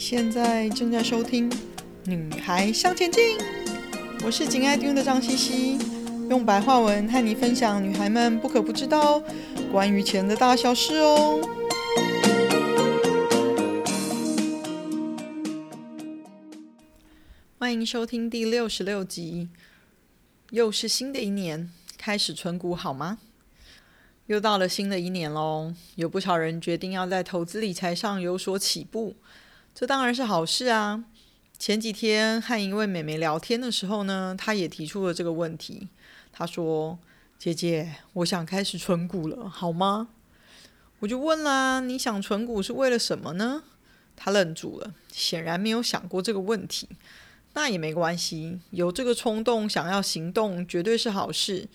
[0.00, 1.50] 现在正在收听
[2.06, 3.36] 《女孩向前进》，
[4.24, 5.78] 我是紧爱听的张茜茜，
[6.30, 9.22] 用白话文和你分享女孩们不可不知道
[9.70, 11.38] 关于钱的大小事哦。
[17.58, 19.50] 欢迎收听第六十六集，
[20.48, 23.18] 又是新的一年，开始存股好吗？
[24.28, 29.14] 又到了新的一年喽，有不少人决定要在投资理财上有所起步。
[29.80, 31.02] 这当然是好事啊！
[31.58, 35.88] 前几天和一位美眉聊天的时候呢，她也提出了这个问题。
[36.30, 36.98] 她说
[37.40, 40.10] ：“姐姐，我想开始存股了，好吗？”
[41.00, 43.62] 我就问啦：“你想存股是为了什么呢？”
[44.14, 46.86] 她愣住了，显然没有想过这个问题。
[47.54, 51.66] 那也没关系，有这个冲动想要行动，绝对是好事。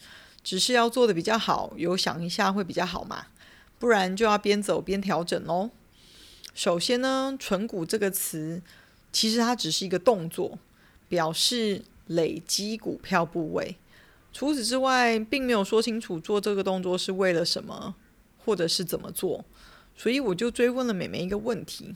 [0.44, 3.26] 只是要做得比较好，有想一下会比较好嘛，
[3.80, 5.72] 不然就要边走边调整喽。
[6.56, 8.62] 首先呢，存股这个词，
[9.12, 10.58] 其实它只是一个动作，
[11.10, 13.76] 表示累积股票部位。
[14.32, 17.94] 除此之外，并没有说清楚做这个动作是为了什么，
[18.46, 19.44] 或者是怎么做。
[19.98, 21.94] 所以我就追问了美眉一个问题：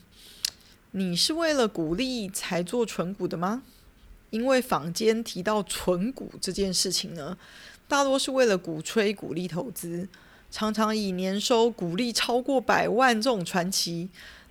[0.91, 3.63] 你是为了股利才做存股的吗？
[4.29, 7.37] 因为坊间提到存股这件事情呢，
[7.87, 10.09] 大多是为了鼓吹股利投资，
[10.51, 14.09] 常常以年收股利超过百万这种传奇。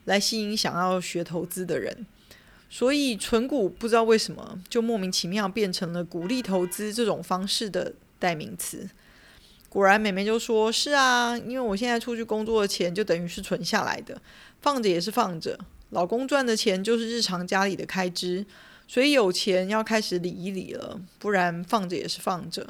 [0.08, 2.06] 来吸引想要学投资的人，
[2.70, 8.88] 所以存股不知道为什么就莫名其妙变成了鼓励投资这种方式的代名词。
[9.68, 14.18] 果然，美眉就说：“是啊，因为我现在出去工作的钱就等于是存下来的，
[14.62, 15.58] 放着也是放着。
[15.90, 18.46] 老公赚的钱就是日常家里的开支，
[18.86, 22.66] 所以有钱要开始理一理了，不然放着也是放着。”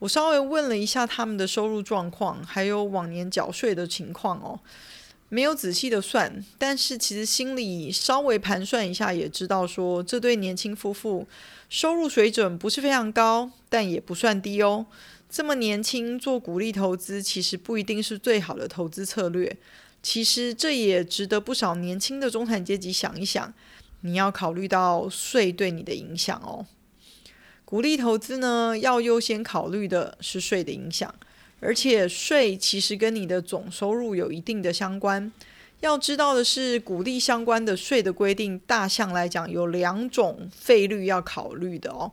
[0.00, 4.60] 我稍微问了一下他们的收入状况，还有往年缴税的情况哦。
[5.28, 11.26] 没有仔细的算，但是其实心里稍微盘算一下，也知道说这对年轻夫妇
[11.68, 14.86] 收入水准不是非常高，但也不算低哦。
[15.28, 19.56] 这么年轻做股利投资，其实不一定是最好的投资策略。
[20.00, 23.52] 其实这也值得不少年轻的中产阶级想一想，
[24.02, 26.64] 你要考虑到税对你的影响哦。
[27.64, 31.12] 股利投资呢，要优先考虑的是税的影响。
[31.60, 35.32] 而且税其实跟你的总收入有一定的相关。
[35.80, 42.10] 要知道的是，鼓励相关的税的规定，大项来讲有两种费率要考虑的哦。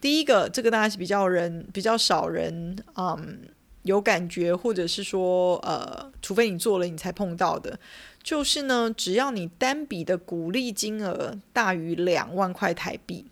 [0.00, 3.38] 第一个，这个大家是比较人比较少人嗯
[3.82, 7.78] 有感觉，或者是说呃，除非你做了你才碰到的，
[8.22, 13.26] 就是呢，只要你单笔的鼓励金额大于两万块台币，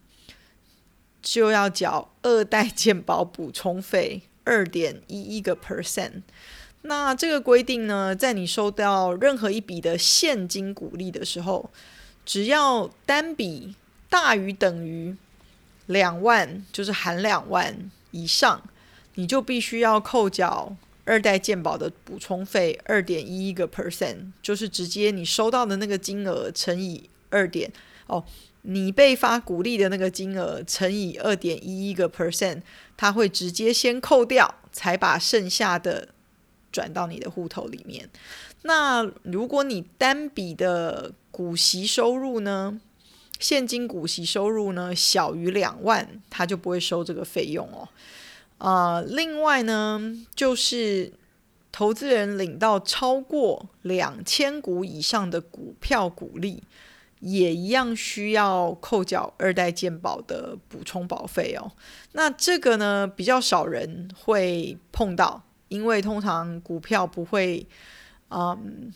[1.23, 4.23] 就要缴二代健保补充费。
[4.45, 6.23] 二点一一个 percent，
[6.83, 11.71] 那这个规定呢，在你收到任何一笔的现金股利的时候，
[12.25, 13.75] 只要单笔
[14.09, 15.15] 大于等于
[15.87, 18.63] 两万，就是含两万以上，
[19.15, 20.75] 你就必须要扣缴
[21.05, 27.71] 二代健保的补充费二点一一个 percent，就是直接你收到的那个金额乘以二点
[28.07, 28.25] 哦。
[28.63, 32.61] 你被发股利的那个金额乘以二点一一个 percent，
[32.97, 36.09] 它会直接先扣掉，才把剩下的
[36.71, 38.09] 转到你的户头里面。
[38.63, 42.79] 那如果你单笔的股息收入呢，
[43.39, 47.89] 现金股息收入呢小于两万，它就不会收这个费用哦。
[48.59, 49.99] 啊、另外呢，
[50.35, 51.15] 就是
[51.73, 56.63] 投资人领到超过两千股以上的股票股利。
[57.21, 61.71] 也一样需要扣缴二代健保的补充保费哦。
[62.13, 67.67] 那这个呢，比较少人会碰到，因为通常股票不会，
[68.31, 68.93] 嗯，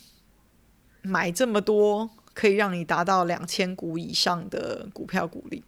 [1.03, 5.63] 买这么多可以让你达到两千股以上的股票股利。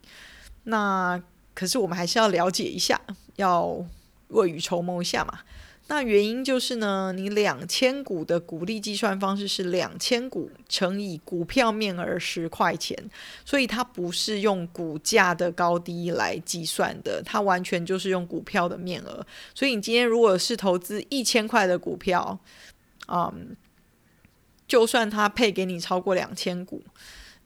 [0.64, 1.22] 那
[1.54, 3.00] 可是我们还是要了解一下，
[3.36, 3.84] 要
[4.28, 5.40] 未雨绸缪一下嘛。
[5.88, 12.98] 那原因就是呢，你两千股的股利计算方式是两千股乘以股票面额十块钱，
[13.44, 19.24] 所以它不是用股价的高低来计算的，它完全就是用股票的面额。
[19.54, 22.36] 所以你今天如果是投资一千块的股票，
[23.06, 23.54] 嗯，
[24.66, 26.82] 就算它配给你超过两千股，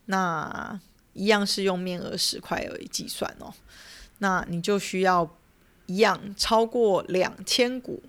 [0.07, 0.81] 那
[1.13, 3.53] 一样是用面额十块而已计算哦。
[4.21, 5.37] 那你就需要
[5.85, 8.03] 一样超过两千股。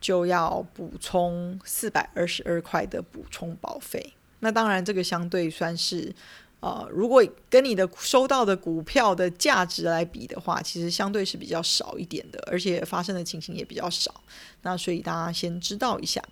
[0.00, 4.12] 就要补充四百二十二块的补充保费。
[4.40, 6.14] 那当然，这个相对算是，
[6.60, 14.22] 呃，如果跟你的收到的股票的价值来比的话，其实相对是比较少一点的，而且发生的情形也比较少。
[14.62, 16.22] 那所以大家先知道一下。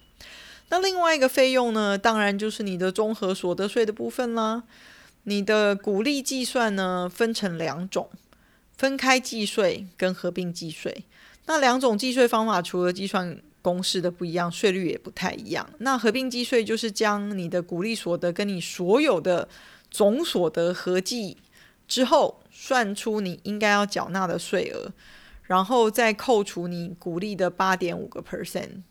[0.69, 4.63] 那另外一个费用呢，当然就是你的综合所得税的部分啦。
[5.25, 8.11] 你的股利计算呢，分成两种，
[8.77, 11.05] 分开计税跟合并计税。
[11.47, 15.67] 那两种计税方法，除了计算公式的不一样，税率也不太一样。
[15.79, 19.49] 那合并计税就是将你的股利所得跟你所有的
[19.91, 21.39] 总所得合计
[21.89, 24.93] 之后，算出你应该要缴纳的税额，
[25.45, 28.83] 然后再扣除你股利的八点五个 percent，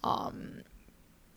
[0.00, 0.32] 啊。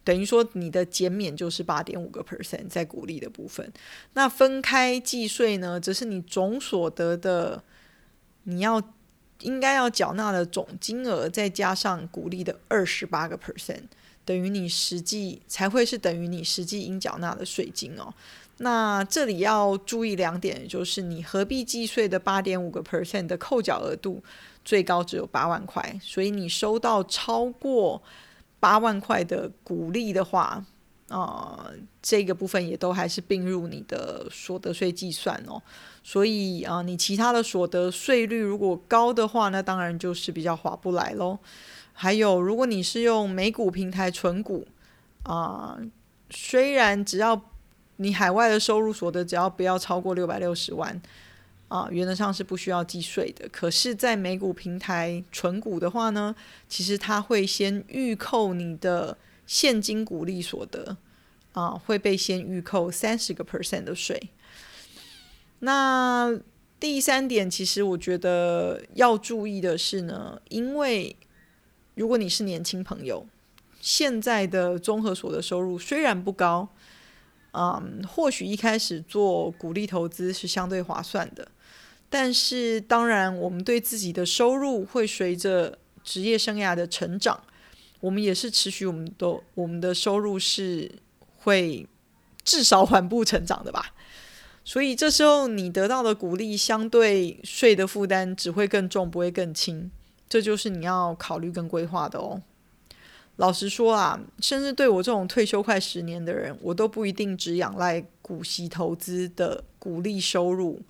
[0.05, 3.71] 等于说，你的减免就是八点五个 percent 在股利的部分。
[4.13, 7.63] 那分开计税呢，则是你总所得的，
[8.43, 8.81] 你要
[9.41, 13.83] 应该要缴纳的总金额，再加上股利的二十八个 percent，
[14.23, 18.13] 等于你实际才会是等于你实际应缴纳的税金哦。
[18.57, 24.23] 那这里要注意两点，就是你合并计税的八点五个 percent 的扣缴额度
[24.63, 28.01] 最高只有八万块，所以你收到超过。
[28.61, 30.65] 八万块的股利的话，
[31.09, 35.61] 呃，这个部分也都还是并入你的所得税计算哦。
[36.03, 41.37] 所以啊、你其他的所得税率如果高的话，那当然就是比较划不来喽。
[41.93, 44.67] 还有，如果你是用美股平台存股
[45.23, 45.77] 啊、
[46.29, 47.41] 虽然只要
[47.97, 51.01] 你海外的收入所得只要不要超过六百六十万。
[51.67, 53.47] 啊，原则上是不需要计税的。
[53.49, 56.35] 可是，在美股平台存股的话呢，
[56.67, 59.15] 其实它会先预扣你的
[59.49, 60.95] 现金股利所得，
[61.53, 64.29] 啊，会被先预扣三十个 percent 的税。
[65.61, 66.39] 那
[66.79, 71.15] 第三点，其实我觉得要注意的是呢，因为
[71.95, 73.25] 如果你是年轻朋友，
[73.81, 76.69] 现在的综合所得收入虽然不高，
[77.53, 81.47] 嗯，或许一开始做股利投资是相对划算的。
[82.07, 87.41] 但是，当然，我们对自己的收入会随着职业生涯的成长，
[87.99, 90.91] 我们也是持续我们的我们的收入是
[91.37, 91.87] 会
[92.43, 93.93] 至少缓步成长的吧。
[94.63, 99.89] 所以这时候你得到的股利相对税的负担只会更重，不会更轻。
[100.27, 102.41] 这就是你要考虑跟规划的哦。
[103.37, 110.81] 老实说啊，甚至对我这种退休快十年的人，我都不一定只仰赖股息投资的股利收入。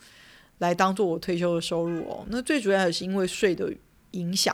[0.57, 3.73] 来当做我退休的收入哦，那最主要也是因为税的
[4.11, 4.53] 影响，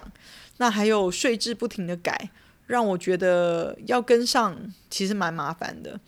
[0.58, 2.30] 那还有税制不停的改，
[2.68, 4.58] 让我觉得要跟上
[4.90, 6.00] 其实蛮麻烦的，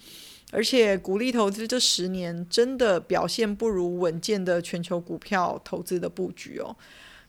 [0.51, 6.75] 而且股利投资这十年真的表现不如稳健的全球股票投资的布局哦，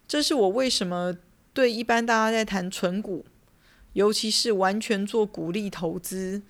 [0.07, 1.17] 这是我为什么
[1.53, 3.27] 对一般大家在谈存股，
[3.93, 6.41] 尤其是完全做股利投资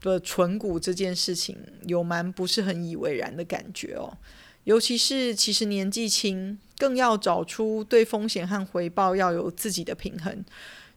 [0.00, 1.56] 的存股这件事情，
[1.86, 4.16] 有蛮不是很以为然的感觉哦。
[4.64, 10.44] 尤其是其实年纪轻，更要找出对风险和回报要有自己的平衡。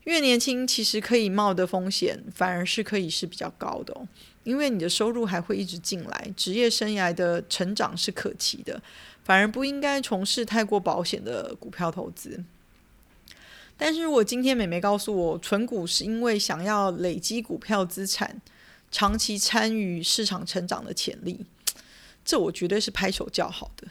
[0.08, 4.08] 越年轻，其实可以冒的风险反而是可以是比较高的哦，
[4.42, 8.80] 因为你的收入还会一直进来，职业生涯的成长是可期的，
[9.22, 12.42] 反而不应该从事太过保险的股票投资。
[13.76, 18.40] 但是如果今天美眉告诉我，存股是因为想要累积股票资产，
[18.90, 21.44] 长期参与市场成长的潜力。
[22.24, 23.88] 这我绝对是拍手叫好的，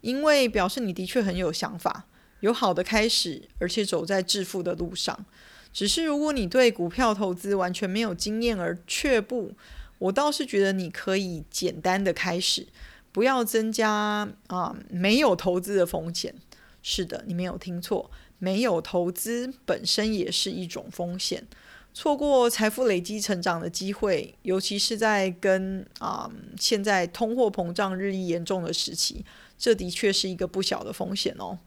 [0.00, 2.06] 因为表示你的确很有想法，
[2.40, 5.24] 有好的开始，而且走在致富的路上。
[5.72, 9.52] 只是如果你对股票投资完全没有经验而却步，
[9.98, 12.66] 我倒是觉得你可以简单的开始，
[13.10, 16.34] 不要增加啊、没有投资的风险。
[16.82, 21.46] 是的，你没有听错，没有投资本身也是一种风险。
[21.94, 29.24] 错过财富累积成长的机会，尤其是在跟啊、现在通货膨胀日益严重的时期，
[29.58, 31.58] 这的确是一个不小的风险哦。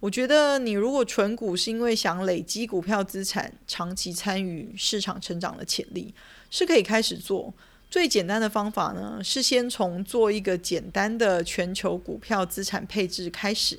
[0.00, 6.14] 我觉得你如果存股是因为想累积股票资产，长期参与市场成长的潜力，
[6.50, 7.52] 是可以开始做。
[7.90, 13.78] 最简单的方法呢，是先从做一个简单的全球股票资产配置开始。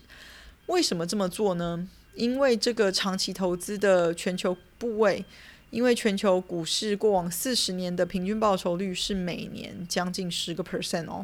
[0.66, 1.88] 为什么这么做呢？
[2.16, 5.24] 因为这个长期投资的全球部位。
[5.72, 11.24] 因为全球股市过往四十年的平均报酬率是每年将近十个 percent 哦，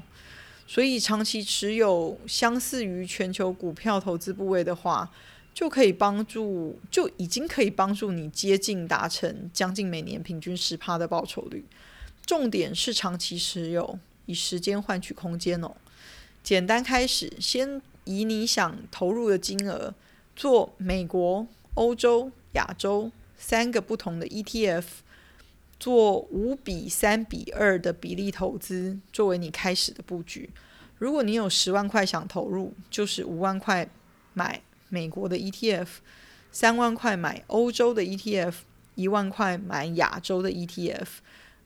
[0.68, 5.12] 所以长期持有相似于全球股票投资部位的话，
[5.54, 11.64] 就可以帮助，就已经可以帮助你接近达成将近每年平均十趴的报酬率。
[12.26, 15.76] 重点是长期持有，以时间换取空间哦。
[16.44, 19.94] 简单开始，先以你想投入的金额
[20.36, 23.12] 做美国、欧洲、亚洲。
[23.38, 24.86] 三个不同的 ETF，
[25.80, 30.50] 做五比三比二的比例投资，作为你开始的布局。
[30.98, 33.88] 如果你有十万块想投入，就是五万块
[34.34, 35.88] 买美国的 ETF，
[36.52, 38.54] 三万块买欧洲的 ETF，
[38.96, 41.08] 一万块买亚洲的 ETF。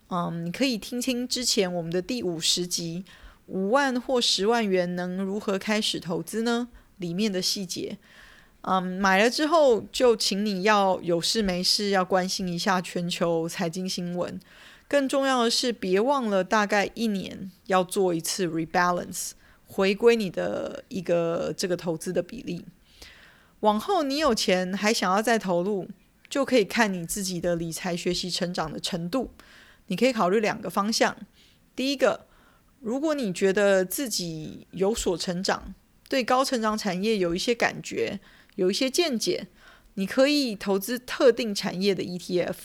[0.09, 3.05] 嗯，你可以听听之前我们的第五十集，
[3.45, 6.69] 五万或十万元能如何开始投资呢？
[6.97, 7.97] 里面的细节。
[8.61, 14.39] 嗯，买了之后就请你要有事没事要关心一下全球财经新闻。
[14.87, 19.31] 更重要的是，别忘了大概一年要做一次 rebalance，
[19.65, 22.65] 回归你的一个这个投资的比例。
[23.61, 25.87] 往后你有钱还想要再投入，
[26.29, 29.31] 就可以看你自己的理财学习成长的程度。
[29.87, 31.15] 你可以考虑两个方向。
[31.75, 32.25] 第一个，
[32.79, 35.73] 如果你觉得自己有所成长，
[36.07, 38.19] 对高成长产业有一些感觉，
[38.59, 39.47] 有一些见解，
[39.93, 42.55] 你可以投资特定产业的 ETF。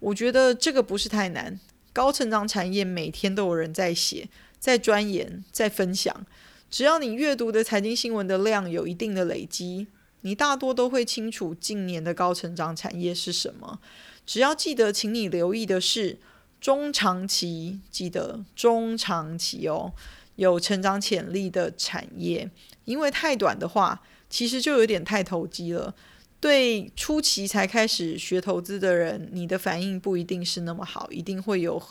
[0.00, 1.60] 我觉得这个不是太难。
[1.92, 4.28] 高成长产业每天都有人在写、
[4.58, 6.26] 在钻研、在分享。
[6.68, 9.86] 只要你阅读的财经新闻的量有一定的累积，
[10.22, 13.78] 你大多都会清楚近年的高成长产业是什么。
[14.26, 16.18] 只要记得，请你留意的是。
[16.60, 19.92] 中长期，记得中长期哦，
[20.34, 22.50] 有成长潜力的产业，
[22.84, 25.94] 因为太短的话，其实就有点太投机了。
[26.40, 31.82] 对初期才开始学投资的人，你的反应不一定是那么好，一定会有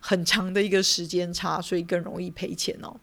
[0.00, 2.96] 很长的一个时间差，所以更容易赔钱哦。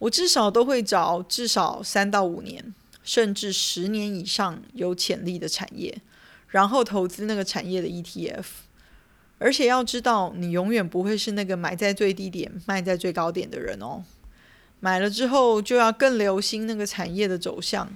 [0.00, 6.02] 我至少都会找至少三到五年，甚至十年以上有潜力的产业，
[6.48, 8.44] 然后投资那个产业的 ETF。
[9.38, 14.04] 而且要知道，你永远不会是那个买在最低点、卖在最高点的人哦。
[14.84, 17.90] 买了之后，就要更留心那个产业的走向。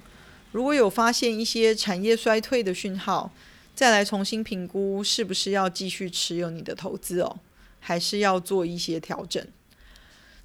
[0.53, 3.31] 如果有发现一些产业衰退的讯号，
[3.75, 7.37] 再来重新评估是不是要继续持有你的投资哦，
[7.79, 9.45] 还是要做一些调整。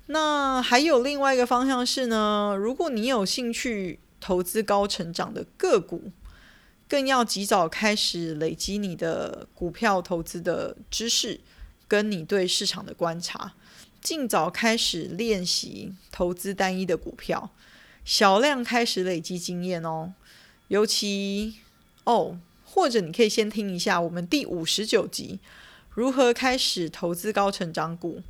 [0.09, 6.13] 那还有另外一个方向是呢，如果你有兴趣投资高成长的个股。
[6.87, 11.41] 更要及早开始累积你的股票投资的知识，
[11.89, 13.55] 跟你对市场的观察，
[14.05, 17.49] 尽早开始练习投资单一的股票，
[18.05, 20.13] 小量开始累积经验哦。
[20.69, 21.55] 尤其
[22.05, 25.41] 哦，或者你可以先听一下我们第五十九集，
[25.95, 28.21] 如何开始投资高成长股。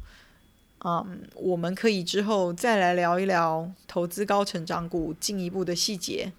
[0.85, 6.31] 嗯，我们可以之后再来聊一聊投资高成长股进一步的细节。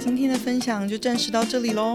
[0.00, 1.94] 今天的分享就暂时到这里喽，